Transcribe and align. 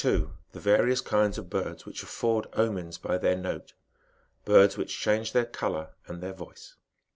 —THE 0.03 0.27
VAEIOrS 0.59 1.05
KINDS 1.05 1.37
OF 1.37 1.47
BIEDS 1.51 1.85
WHICH 1.85 2.01
AFFORD 2.01 2.47
OMENS 2.53 2.97
BY 2.97 3.19
THEIE 3.19 3.35
NOTE 3.35 3.73
BIKDS 4.45 4.75
WHICH 4.75 4.99
CHANGE 4.99 5.31
THEIE 5.33 5.45
COLOUE 5.45 5.89
AND 6.07 6.23
THEIB 6.23 6.37
VOICE. 6.37 6.75